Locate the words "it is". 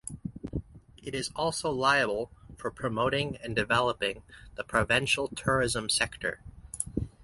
1.03-1.29